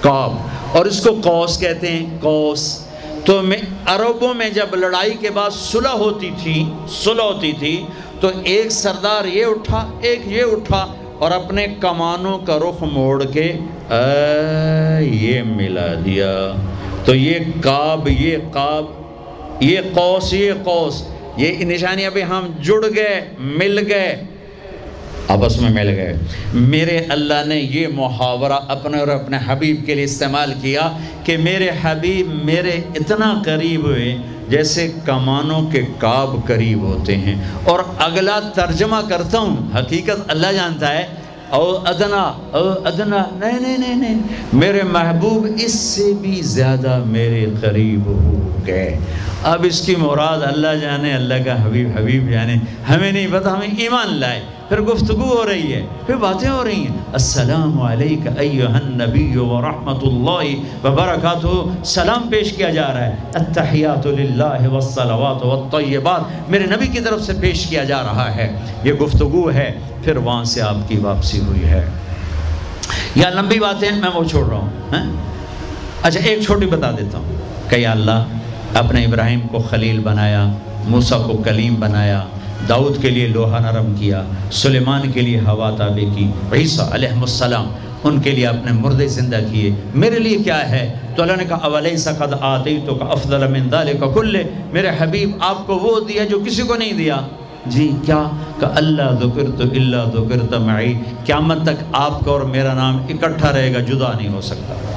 [0.01, 0.33] کاب
[0.71, 2.79] اور اس کو کوس کہتے ہیں۔ کوس
[3.25, 7.85] تو میں، عربوں میں جب لڑائی کے بعد صلح ہوتی تھی، صلح ہوتی تھی،
[8.19, 13.53] تو ایک سردار یہ اٹھا، ایک یہ اٹھا اور اپنے کمانوں کا رخ موڑ کے
[14.99, 16.51] یہ ملا دیا۔
[17.05, 18.85] تو یہ کاب یہ کاب
[19.59, 24.23] یہ قوس یہ قوس، یہ نشانی ابھی ہم جڑ گئے، مل گئے،
[25.27, 26.13] آپس میں مل گئے۔
[26.53, 31.69] میرے اللہ نے یہ محاورہ اپنے اور اپنے حبیب کے لیے استعمال کیا کہ میرے
[31.81, 34.17] حبیب میرے اتنا قریب ہوئے
[34.49, 40.93] جیسے کمانوں کے کعب قریب ہوتے ہیں۔ اور اگلا ترجمہ کرتا ہوں، حقیقت اللہ جانتا
[40.93, 41.07] ہے
[41.53, 44.21] او ادنا او ادنا، نہیں نہیں نہیں نہیں،
[44.53, 48.97] میرے محبوب اس سے بھی زیادہ میرے قریب ہو گئے۔
[49.43, 52.55] اب اس کی مراد اللہ جانے، اللہ کا حبیب حبیب جانے،
[52.89, 54.41] ہمیں نہیں پتا، ہمیں ایمان لائے۔
[54.73, 60.03] پھر گفتگو ہو رہی ہے، پھر باتیں ہو رہی ہیں۔ السلام علیکہ ایہا النبی ورحمت
[60.03, 66.99] اللہ وبرکاتہ۔ سلام پیش کیا جا رہا ہے۔ التحیات للہ والصلوات والطیبات۔ میرے نبی کی
[66.99, 70.97] طرف سے پیش کیا جا رہا ہے۔ یہ گفتگو ہے، پھر وہاں سے آپ کی
[70.97, 71.89] واپسی ہوئی ہے۔
[73.15, 75.11] یا لمبی باتیں، میں وہ چھوڑ رہا ہوں ہاں؟
[76.01, 77.31] اچھا ایک چھوٹی بتا دیتا ہوں
[77.69, 78.23] کہ یا اللہ،
[78.73, 80.51] اپنے ابراہیم کو خلیل بنایا،
[80.87, 82.23] موسیٰ کو کلیم بنایا
[82.69, 87.73] داؤد کے لیے لوہا نرم کیا، سلیمان کے لیے ہوا تابع کی، عیسیٰ علیہ السلام
[88.03, 91.55] ان کے لیے اپنے مردے زندہ کیے۔ میرے لیے کیا ہے؟ تو اللہ نے کہا،
[91.55, 94.37] اولیسا قد آتی تو کا افضل من ذالک کل
[94.71, 97.21] میرے حبیب، آپ کو وہ دیا جو کسی کو نہیں دیا۔
[97.65, 98.23] جی کیا؟
[98.59, 100.93] کہ اللہ ذکر تو اللہ ذکر تو معی۔
[101.25, 104.92] قیامت تک آپ کا اور میرا نام اکٹھا رہے گا، جدا نہیں ہو سکتا۔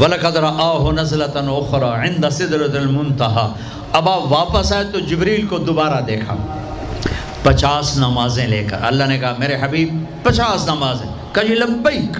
[0.00, 3.52] وَلَقَدْ رَآهُ نَزْلَةً أُخْرَى عِنْدَ صِدْرَةِ الْمُنْتَهَا
[3.92, 6.36] اب آپ واپس آئے تو جبریل کو دوبارہ دیکھا۔
[7.42, 12.18] پچاس نمازیں لے کر۔ اللہ نے کہا، میرے حبیب، پچاس نمازیں۔ کہا جی لبیک۔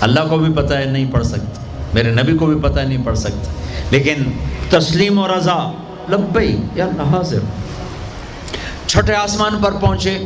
[0.00, 1.62] اللہ کو بھی پتہ ہے، نہیں پڑھ سکتا
[1.94, 3.52] میرے نبی کو بھی پتہ ہے، نہیں پڑھ سکتا
[3.90, 4.14] لیکن
[4.70, 5.70] تسلیم و رضا
[6.08, 7.38] لبئی یا حاضر۔
[8.86, 10.18] چھٹے آسمان پر پہنچے۔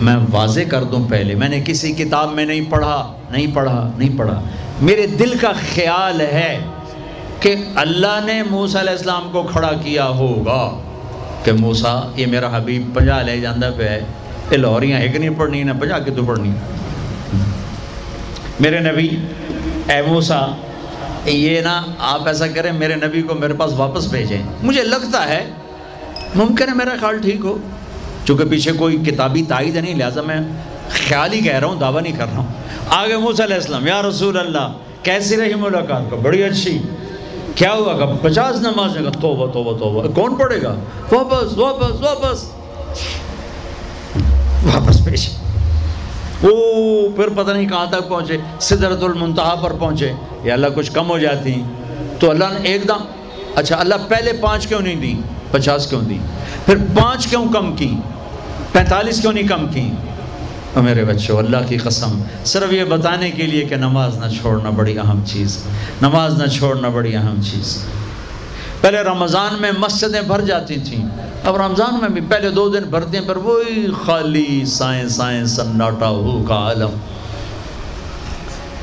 [0.00, 4.18] میں واضح کر دوں پہلے، میں نے کسی کتاب میں نہیں پڑھا نہیں پڑھا نہیں
[4.18, 4.42] پڑھا۔
[4.82, 6.58] میرے دل کا خیال ہے
[7.40, 10.80] کہ اللہ نے موسیٰ علیہ السلام کو کھڑا کیا ہوگا
[11.44, 14.00] کہ موسیٰ، یہ میرا حبیب پنجا لے جاندہ پہ ہے۔
[14.50, 16.50] یہ لاہوریاں ایک نہیں پڑھنی نہ پنجا کے تو پڑھنی؟
[18.60, 19.08] میرے نبی،
[19.88, 20.48] اے موسیٰ،
[21.24, 25.44] یہ نا آپ ایسا کریں، میرے نبی کو میرے پاس واپس بھیجیں۔ مجھے لگتا ہے،
[26.34, 27.58] ممکن ہے میرا خیال ٹھیک ہو،
[28.24, 30.40] چونکہ پیچھے کوئی کتابی تائید نہیں، لہٰذا میں
[30.88, 32.61] خیال ہی کہہ رہا ہوں، دعویٰ نہیں کر رہا ہوں۔
[32.96, 36.78] آگے موسیٰ علیہ السلام، یا رسول اللہ، کیسی رہی ملاقات کو؟ بڑی اچھی۔
[37.54, 40.74] کیا ہوا؟ کہ پچاس نماز کا توبہ توبہ توبہ۔ کون پڑھے گا؟
[41.12, 42.44] واپس واپس واپس۔
[44.74, 45.30] واپس پیش۔
[46.42, 51.08] او، پھر پتہ نہیں کہاں تک پہنچے۔ صدرت المنتہا پر پہنچے۔ یا اللہ کچھ کم
[51.08, 51.62] ہو جاتی۔
[52.18, 53.04] تو اللہ نے ایک دم
[53.54, 55.14] اچھا اللہ پہلے پانچ کیوں نہیں دی
[55.50, 56.18] پچاس کیوں دی
[56.66, 57.94] پھر پانچ کیوں کم کی
[58.72, 59.90] پینتالیس کیوں نہیں کم کی
[60.76, 64.98] میرے بچوں اللہ کی قسم، صرف یہ بتانے کے لیے کہ نماز نہ چھوڑنا بڑی
[64.98, 65.58] اہم چیز
[66.02, 67.84] نماز نہ چھوڑنا بڑی اہم چیز
[68.80, 71.06] پہلے رمضان میں مسجدیں بھر جاتی تھیں۔
[71.44, 76.08] اب رمضان میں بھی پہلے دو دن بھرتے ہیں، پر وہی خالی سائیں سائیں سناٹا
[76.08, 76.90] ہو کا عالم۔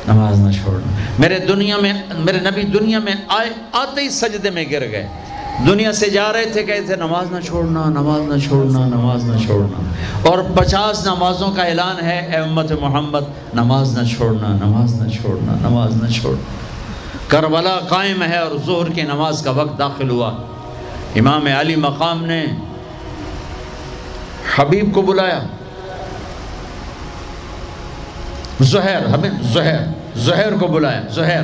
[0.08, 4.65] نماز نہ چھوڑنا۔ میرے دنیا میں، میرے نبی دنیا میں آئے، آتے ہی سجدے میں
[4.71, 5.08] گر گئے۔
[5.67, 9.38] دنیا سے جا رہے تھے کہتے تھے، نماز نہ چھوڑنا، نماز نہ چھوڑنا، نماز نہ
[9.45, 9.82] چھوڑنا۔
[10.30, 13.19] اور پچاس نمازوں کا اعلان ہے، اے امت محمد،
[13.54, 16.41] نماز نہ چھوڑنا، نماز نہ چھوڑنا، نماز نہ چھوڑنا۔
[17.28, 20.32] کربلا قائم ہے اور ظہر کی نماز کا وقت داخل ہوا۔
[21.15, 22.45] امام علی مقام نے
[24.56, 25.39] حبیب کو بلایا۔
[28.62, 29.84] زہر حبیب زہر
[30.15, 31.41] زہر کو بلایا زہر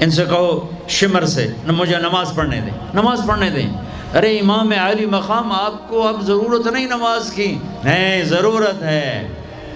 [0.00, 3.70] ان سے کہو شمر سے مجھے نماز پڑھنے دیں۔ نماز پڑھنے دیں۔
[4.14, 9.28] ارے امام علی مقام، آپ کو اب ضرورت نہیں نماز کی۔ نہیں، ضرورت ہے۔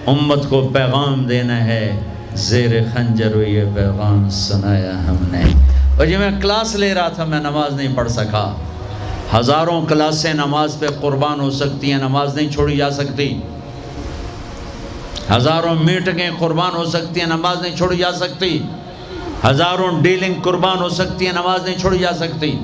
[0.06, 2.00] امت کو پیغام دینا ہے۔
[2.34, 5.42] زیر خنجر یہ پیغام سنایا ہم نے۔
[5.98, 8.54] اور جب میں کلاس لے رہا تھا، میں نماز نہیں پڑھ سکا۔
[9.38, 13.40] ہزاروں کلاسیں نماز پہ قربان ہو سکتی ہیں، نماز نہیں چھوڑی جا سکتی۔
[15.36, 18.62] ہزاروں میٹنگیں قربان ہو سکتی ہیں، نماز نہیں چھوڑی جا سکتی۔
[19.50, 22.58] ہزاروں ڈیلنگ قربان ہو سکتی ہیں، نماز نہیں چھوڑی جا سکتی۔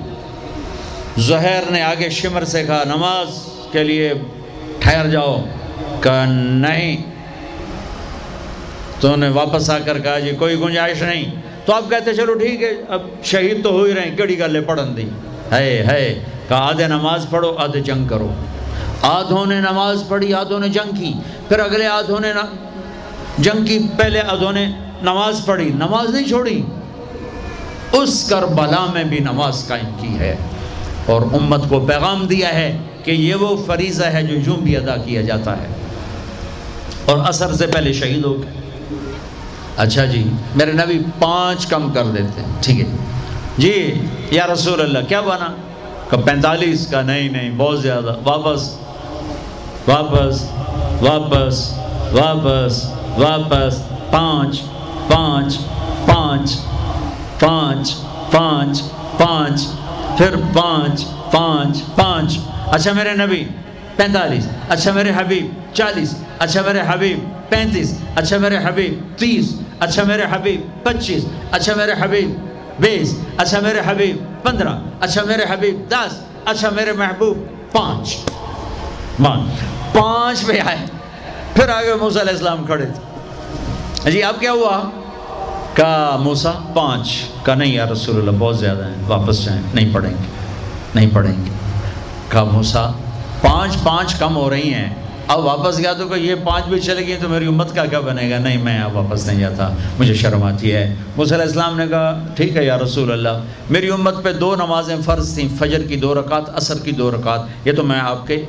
[1.19, 4.13] زہر نے آگے شمر سے کہا، نماز کے لیے
[4.79, 5.45] ٹھہر جاؤ۔
[6.01, 6.97] کہا، نہیں۔
[9.01, 11.25] تو انہیں واپس آ کر کہا جی کوئی گنجائش نہیں۔
[11.65, 14.61] تو آپ کہتے، چلو ٹھیک ہے، اب شہید تو ہو ہی رہے ہیں کیڑی گلے
[14.61, 15.09] پڑھن دی۔
[15.53, 18.29] ہے ہے۔ کہا، آدھے نماز پڑھو، آدھے جنگ کرو۔
[19.03, 21.13] آدھوں نے نماز پڑھی، آدھوں نے جنگ کی۔
[21.49, 22.33] پھر اگلے آدھوں نے
[23.39, 24.71] جنگ کی، پہلے آدھوں نے
[25.03, 26.63] نماز پڑھی، نماز نہیں چھوڑی۔
[27.93, 30.37] اس کربلا میں بھی نماز قائم کی ہے۔
[31.07, 34.97] اور امت کو پیغام دیا ہے کہ یہ وہ فریضہ ہے جو یوں بھی ادا
[34.97, 35.67] کیا جاتا ہے۔
[37.05, 38.51] اور اثر سے پہلے شہید ہو گئے۔
[39.77, 42.97] اچھا جی میرے نبی پانچ کم کر دیتے ہیں، ٹھیک ہے۔
[43.59, 43.95] جی
[44.31, 45.55] یا رسول اللہ، کیا بنا؟
[46.11, 48.77] کہ پینتالیس کا، نہیں نہیں، بہت زیادہ۔ واپس
[49.89, 50.45] واپس
[51.01, 51.73] واپس
[52.13, 52.85] واپس
[53.17, 54.63] واپس پانچ۔
[55.11, 55.59] پانچ
[56.07, 56.57] پانچ
[57.41, 57.95] پانچ
[58.31, 58.83] پانچ
[59.19, 59.67] پانچ،
[60.19, 63.45] پھر پانچ پانچ پانچ۔ اچھا میرے نبی،
[63.97, 67.19] پینتالیس۔ اچھا میرے حبیب، چالیس۔ اچھا میرے حبیب،
[67.51, 72.35] پینتیس۔ اچھا میرے حبیب، تیس۔ اچھا میرے حبیب، پچیس۔ اچھا میرے حبیب،
[72.81, 77.39] بیس۔ اچھا میرے حبیب، پندرہ۔ اچھا میرے حبیب، دس۔ اچھا میرے محبوب،
[77.73, 78.17] پانچ۔
[79.93, 80.87] پانچ پہ آئے۔
[81.55, 83.10] پھر آگے موسیٰ علیہ السلام کھڑے تھے۔
[84.05, 84.91] جی اب کیا ہوا؟
[85.75, 90.11] کہا موسیٰ، پانچ۔ کہا نہیں یا رسول اللہ، بہت زیادہ ہیں۔ واپس جائیں۔ نہیں پڑھیں
[90.11, 90.29] گے۔
[90.95, 91.51] نہیں پڑھیں گے۔
[92.29, 92.91] کہا موسیٰ،
[93.43, 94.95] پانچ پانچ کم ہو رہی ہیں۔
[95.29, 98.01] اب واپس گیا تو کہ یہ پانچ بھی چلے گئی تو میری امت کا کیا
[98.01, 101.77] بنے گا؟ نہیں، میں اب واپس نہیں جاتا۔ مجھے شرم آتی ہے۔ موسیٰ علیہ السلام
[101.77, 105.83] نے کہا، ٹھیک ہے یا رسول اللہ، میری امت پہ دو نمازیں فرض تھیں، فجر
[105.83, 108.45] کی دو رکعت، عصر کی دو رکعت۔ یہ تو میں آپ کے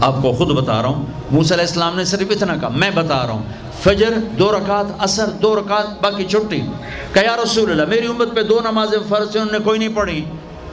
[0.00, 3.26] آپ کو خود بتا رہا ہوں، موسیٰ علیہ السلام نے صرف اتنا کہا، میں بتا
[3.26, 3.42] رہا ہوں،
[3.82, 6.60] فجر دو رکعت اثر دو رکعت، باقی چھٹی۔
[7.12, 9.88] کہ یا رسول اللہ، میری امت پہ دو نمازیں فرض سے انہوں نے کوئی نہیں
[9.94, 10.24] پڑھی۔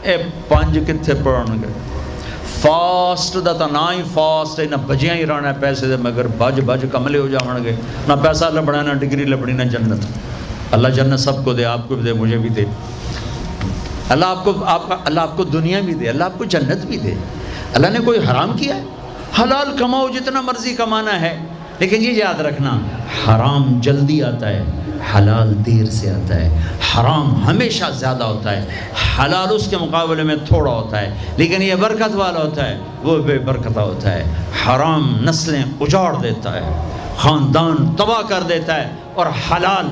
[0.03, 1.67] اے، پانچ کتھے پڑھن گے؟
[2.61, 6.27] فاسٹ دا تا نہ ہی فاسٹ ہے، نہ بجیاں ہی رہنا ہے پیسے دے، مگر
[6.37, 7.75] بج بج کملے ہو جاؤں گے۔
[8.07, 10.05] نہ پیسہ لبڑا، نہ ڈگری لبڑی، نہ جنت۔
[10.71, 12.65] اللہ جنت سب کو دے، آپ کو بھی دے، مجھے بھی دے۔
[14.09, 16.97] اللہ آپ کو، آپ اللہ آپ کو دنیا بھی دے، اللہ آپ کو جنت بھی
[16.97, 17.13] دے۔
[17.73, 18.83] اللہ نے کوئی حرام کیا ہے؟
[19.39, 21.35] حلال کماؤ جتنا مرضی کمانا ہے،
[21.79, 22.77] لیکن یہ یاد رکھنا،
[23.25, 24.63] حرام جلدی آتا ہے،
[25.13, 26.49] حلال دیر سے آتا ہے،
[26.89, 31.75] حرام ہمیشہ زیادہ ہوتا ہے، حلال اس کے مقابلے میں تھوڑا ہوتا ہے، لیکن یہ
[31.75, 34.23] برکت والا ہوتا ہے، وہ بے برکتہ ہوتا ہے،
[34.65, 36.69] حرام نسلیں اجاڑ دیتا ہے،
[37.17, 39.89] خاندان تباہ کر دیتا ہے اور حلال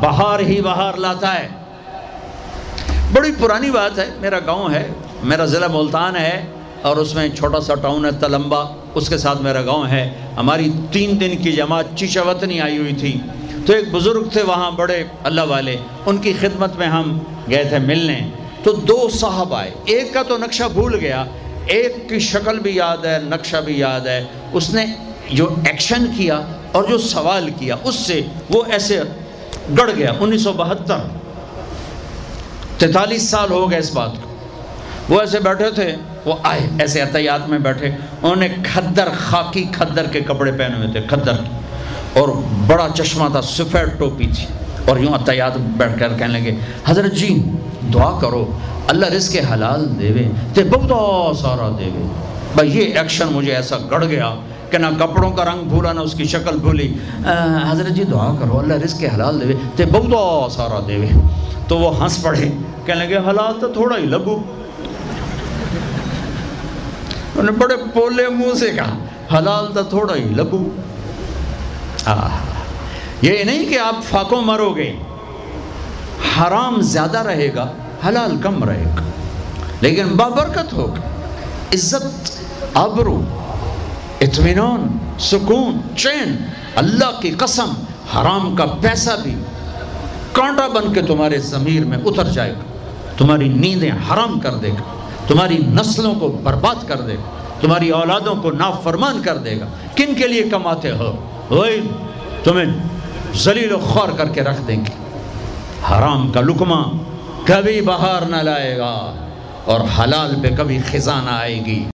[0.00, 1.48] بہار ہی بہار لاتا ہے۔
[3.12, 4.88] بڑی پرانی بات ہے، میرا گاؤں ہے،
[5.22, 6.40] میرا ضلع ملتان ہے
[6.82, 8.64] اور اس میں چھوٹا سا ٹاؤن ہے تلمبا
[8.94, 12.92] اس کے ساتھ میرا گاؤں ہے۔ ہماری تین دن کی جماعت چیچا وطنی آئی ہوئی
[12.92, 13.20] تھی۔
[13.66, 17.18] تو ایک بزرگ تھے وہاں بڑے اللہ والے، ان کی خدمت میں ہم
[17.50, 18.20] گئے تھے ملنے۔
[18.62, 21.24] تو دو صاحب آئے، ایک کا تو نقشہ بھول گیا،
[21.66, 24.86] ایک کی شکل بھی یاد ہے، نقشہ بھی یاد ہے۔ اس نے
[25.32, 26.40] جو ایکشن کیا
[26.72, 29.00] اور جو سوال کیا، اس سے وہ ایسے
[29.78, 30.96] گڑ گیا۔ انیس سو بہتر،
[32.78, 34.30] تینتالیس سال ہو گئے اس بات کو۔
[35.14, 37.86] وہ ایسے بیٹھے تھے وہ آئے، ایسے احتیاط میں بیٹھے۔
[38.22, 41.32] انہوں نے کھدر، خاکی کھدر کے کپڑے پہنے ہوئے تھے، کھدر۔
[42.18, 42.28] اور
[42.66, 44.46] بڑا چشمہ تھا، سفید ٹوپی تھی۔
[44.84, 46.54] اور یوں اطیات بیٹھ کر کہنے لگے،
[46.86, 47.42] حضرت جی
[47.94, 52.06] دعا کرو، اللہ رزق حلال دے وے، تے بہت سارا دے وے۔
[52.54, 54.34] بھائی، یہ ایکشن مجھے ایسا گڑ گیا
[54.70, 56.94] کہ نہ کپڑوں کا رنگ بھولا، نہ اس کی شکل بھولی۔
[57.70, 61.08] حضرت جی دعا کرو، اللہ رزق حلال دے وے، تے بہت سارا دے وے۔
[61.68, 62.48] تو وہ ہنس پڑے،
[62.86, 64.38] کہنے لگے، حلال تو تھوڑا ہی لگو۔
[67.36, 70.62] انہوں نے بڑے پولے منہ سے کہا حلال تو تھوڑا ہی لگو
[73.22, 74.92] یہ نہیں کہ آپ فاقوں مرو گے
[76.36, 77.70] حرام زیادہ رہے گا
[78.06, 79.02] حلال کم رہے گا
[79.80, 81.08] لیکن بابرکت ہوگا
[81.74, 82.30] عزت
[82.74, 83.20] آبرو
[84.20, 84.86] اطمینان
[85.20, 86.36] سکون چین
[86.76, 87.72] اللہ کی قسم
[88.14, 89.34] حرام کا پیسہ بھی
[90.32, 94.99] کانٹا بن کے تمہارے ضمیر میں اتر جائے گا تمہاری نیندیں حرام کر دے گا
[95.30, 99.66] تمہاری نسلوں کو برباد کر دے گا، تمہاری اولادوں کو نافرمان کر دے گا۔
[99.96, 101.80] کن کے لیے کماتے ہو؟ وہی
[102.44, 102.66] تمہیں
[103.36, 104.92] ذلیل و خور کر کے رکھ دیں گے۔
[105.90, 106.82] حرام کا لکمہ
[107.44, 109.14] کبھی بہار نہ لائے گا
[109.64, 111.84] اور حلال پہ کبھی خزانہ آئے گی۔